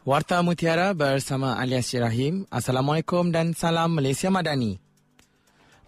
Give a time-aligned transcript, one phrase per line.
[0.00, 2.48] Warta Mutiara bersama Alias Rahim.
[2.48, 4.80] Assalamualaikum dan salam Malaysia Madani.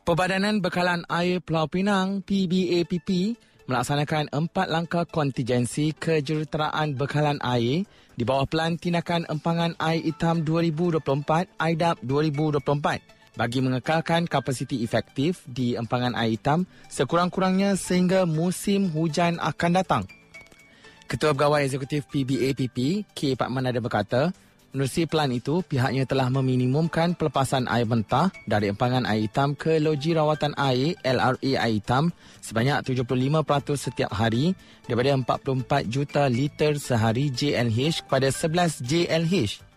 [0.05, 8.45] Perbadanan Bekalan Air Pulau Pinang PBAPP melaksanakan empat langkah kontingensi kejuruteraan bekalan air di bawah
[8.45, 16.37] Pelan Tindakan Empangan Air Hitam 2024 IDAP 2024 bagi mengekalkan kapasiti efektif di empangan air
[16.37, 20.05] hitam sekurang-kurangnya sehingga musim hujan akan datang.
[21.13, 23.37] Ketua Pegawai Eksekutif PBAPP, K.
[23.37, 24.33] Pak Manada berkata,
[24.73, 30.17] menerusi pelan itu, pihaknya telah meminimumkan pelepasan air mentah dari empangan air hitam ke loji
[30.17, 31.37] rawatan air LRA
[31.69, 32.09] air hitam
[32.41, 33.45] sebanyak 75%
[33.77, 34.57] setiap hari
[34.89, 39.72] daripada 44 juta liter sehari JLH kepada 11 JLH.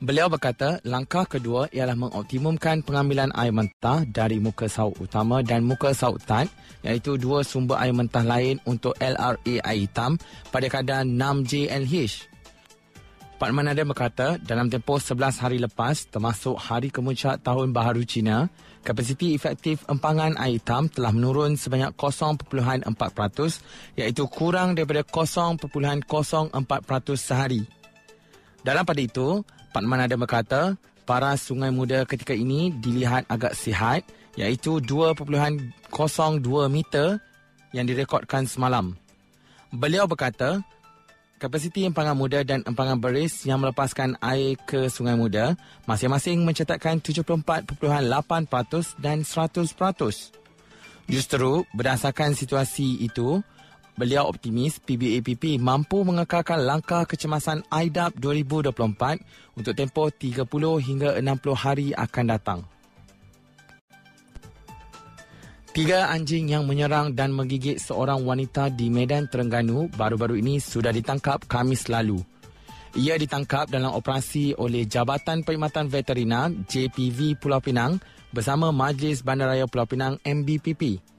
[0.00, 5.92] Beliau berkata langkah kedua ialah mengoptimumkan pengambilan air mentah dari muka sauk utama dan muka
[5.92, 6.48] sauk tan
[6.80, 10.16] iaitu dua sumber air mentah lain untuk LRA air hitam
[10.48, 12.32] pada kadar 6 JLH.
[13.36, 18.48] Pak Manada berkata dalam tempoh 11 hari lepas termasuk hari kemuncak tahun baharu Cina,
[18.80, 22.88] kapasiti efektif empangan air hitam telah menurun sebanyak 0.4%
[24.00, 26.56] iaitu kurang daripada 0.04%
[27.20, 27.68] sehari.
[28.60, 29.40] Dalam pada itu,
[29.70, 30.74] Pak Manada berkata,
[31.06, 34.02] para sungai muda ketika ini dilihat agak sihat
[34.34, 35.70] iaitu 2.02
[36.70, 37.18] meter
[37.70, 38.94] yang direkodkan semalam.
[39.70, 40.58] Beliau berkata,
[41.38, 45.54] kapasiti empangan muda dan empangan beris yang melepaskan air ke sungai muda
[45.86, 47.66] masing-masing mencatatkan 74.8%
[48.98, 50.34] dan 100%.
[51.10, 53.42] Justru berdasarkan situasi itu,
[53.98, 60.46] Beliau optimis PBAPP mampu mengekalkan langkah kecemasan IDAP 2024 untuk tempoh 30
[60.86, 62.60] hingga 60 hari akan datang.
[65.70, 71.46] Tiga anjing yang menyerang dan menggigit seorang wanita di Medan Terengganu baru-baru ini sudah ditangkap
[71.46, 72.18] Kamis lalu.
[72.98, 78.02] Ia ditangkap dalam operasi oleh Jabatan Perkhidmatan Veterina JPV Pulau Pinang
[78.34, 81.09] bersama Majlis Bandaraya Pulau Pinang MBPP.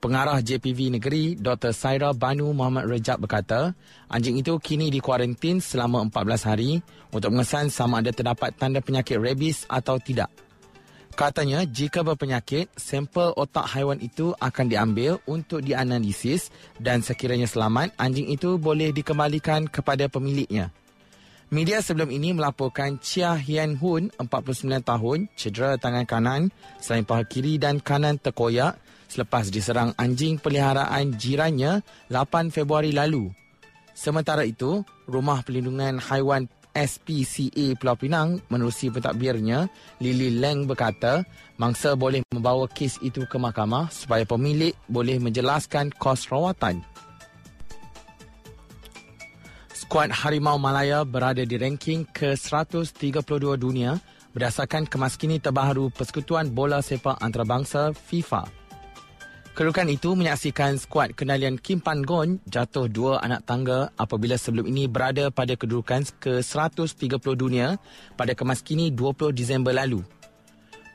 [0.00, 1.76] Pengarah JPV Negeri, Dr.
[1.76, 3.76] Saira Banu Muhammad Rejab berkata,
[4.08, 6.80] anjing itu kini dikuarantin selama 14 hari
[7.12, 10.32] untuk mengesan sama ada terdapat tanda penyakit rabies atau tidak.
[11.12, 16.48] Katanya, jika berpenyakit, sampel otak haiwan itu akan diambil untuk dianalisis
[16.80, 20.72] dan sekiranya selamat, anjing itu boleh dikembalikan kepada pemiliknya.
[21.50, 26.42] Media sebelum ini melaporkan Chia Hian Hun, 49 tahun, cedera tangan kanan,
[26.78, 28.78] selain paha kiri dan kanan terkoyak
[29.10, 33.34] selepas diserang anjing peliharaan jirannya 8 Februari lalu.
[33.98, 39.66] Sementara itu, Rumah Pelindungan Haiwan SPCA Pulau Pinang menerusi pentadbirnya,
[39.98, 41.26] Lily Leng berkata,
[41.58, 46.86] mangsa boleh membawa kes itu ke mahkamah supaya pemilik boleh menjelaskan kos rawatan.
[49.90, 53.98] Skuad Harimau Malaya berada di ranking ke-132 dunia
[54.30, 58.46] berdasarkan kemaskini terbaru Persekutuan Bola Sepak Antarabangsa FIFA.
[59.50, 64.86] Kedudukan itu menyaksikan skuad kenalian Kim Pan Gon jatuh dua anak tangga apabila sebelum ini
[64.86, 67.74] berada pada kedudukan ke-130 dunia
[68.14, 70.06] pada kemaskini 20 Disember lalu.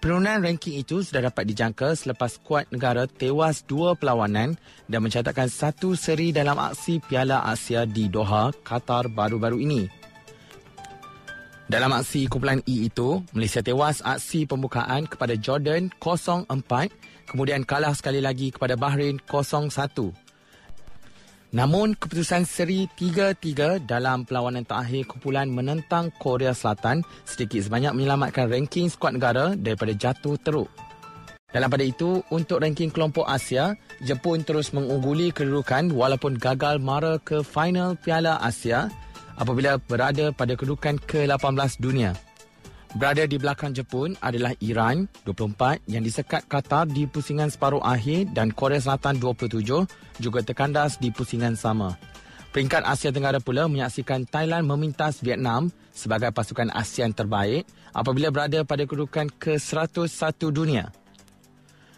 [0.05, 4.53] Penurunan ranking itu sudah dapat dijangka selepas skuad negara tewas dua perlawanan
[4.85, 9.89] dan mencatatkan satu seri dalam aksi Piala Asia di Doha, Qatar baru-baru ini.
[11.65, 16.53] Dalam aksi kumpulan E itu, Malaysia tewas aksi pembukaan kepada Jordan 0-4
[17.25, 19.73] kemudian kalah sekali lagi kepada Bahrain 0-1.
[21.55, 28.91] Namun keputusan seri 3-3 dalam perlawanan terakhir kumpulan menentang Korea Selatan sedikit sebanyak menyelamatkan ranking
[28.91, 30.67] skuad negara daripada jatuh teruk.
[31.55, 37.39] Dalam pada itu, untuk ranking kelompok Asia, Jepun terus mengungguli kedudukan walaupun gagal mara ke
[37.39, 38.91] final Piala Asia
[39.39, 42.11] apabila berada pada kedudukan ke-18 dunia.
[42.95, 48.55] Berada di belakang Jepun adalah Iran 24 yang disekat Qatar di pusingan separuh akhir dan
[48.55, 49.67] Korea Selatan 27
[50.23, 51.99] juga terkandas di pusingan sama.
[52.55, 58.87] Peringkat Asia Tenggara pula menyaksikan Thailand memintas Vietnam sebagai pasukan ASEAN terbaik apabila berada pada
[58.87, 60.87] kedudukan ke-101 dunia.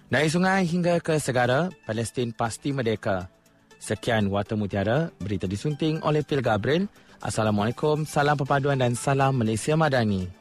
[0.10, 3.30] Dari sungai hingga ke segara, Palestin pasti merdeka.
[3.78, 6.90] Sekian Warta Mutiara, berita disunting oleh Phil Gabriel.
[7.22, 10.37] Assalamualaikum, salam perpaduan dan salam Malaysia Madani.